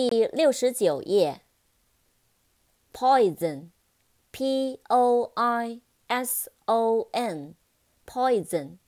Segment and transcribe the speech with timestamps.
[0.00, 1.40] 第六十九页。
[2.92, 8.78] Poison，P O I S O N，Poison，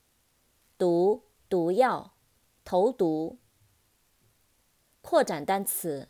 [0.79, 2.15] 毒，毒药，
[2.65, 3.41] 投毒。
[5.03, 6.09] 扩展单词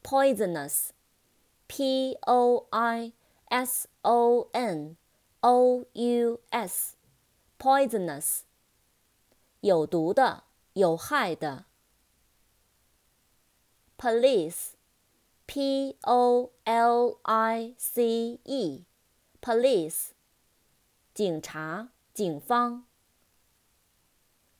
[0.00, 3.12] ，Poisonous，P O I
[3.46, 4.96] S O N
[5.40, 8.42] O U S，Poisonous，
[9.58, 11.64] 有毒的，有害的。
[13.99, 14.75] police,
[15.47, 18.85] p o l i c e,
[19.41, 20.11] police,
[21.13, 22.85] 警察、警方。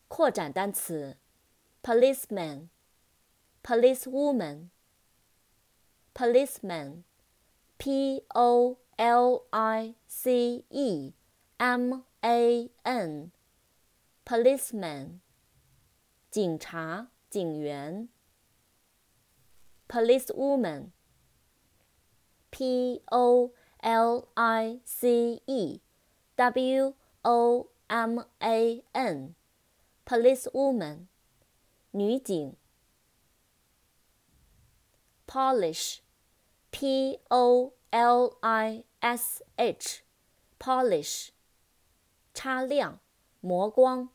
[0.08, 1.18] 扩展单词：
[1.84, 2.70] policeman,
[3.62, 4.70] policewoman,
[6.14, 7.04] policeman,
[7.78, 11.14] p o l i c e
[11.58, 13.32] m a n,
[14.24, 15.20] policeman,
[16.32, 18.08] 警察、警员。
[19.90, 20.92] policewoman,
[22.52, 25.82] p o l i c e
[26.36, 29.36] w o m a n,
[30.06, 31.08] policewoman,
[31.92, 32.56] 女警。
[35.28, 36.02] polish,
[36.72, 40.04] p o l i s h,
[40.60, 41.32] polish,
[42.34, 43.00] 擦亮、
[43.42, 44.10] 磨光、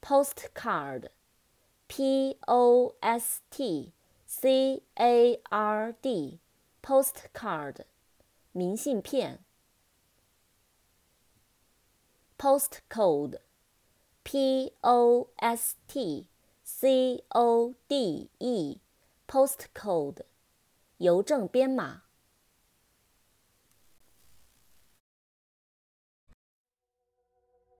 [0.00, 3.92] postcard，P O S T
[4.26, 7.84] C A R D，postcard，
[8.52, 9.44] 明信片。
[12.42, 13.36] postcode,
[14.24, 16.26] p o s t
[16.64, 18.80] c o d e,
[19.26, 20.22] postcode,
[20.98, 22.02] 邮政编码。